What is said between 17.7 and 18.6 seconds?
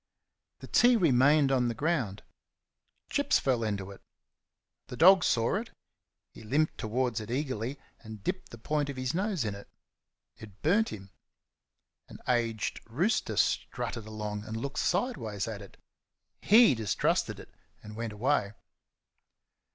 and went away.